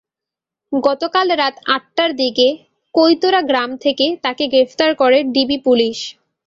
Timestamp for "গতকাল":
0.71-1.27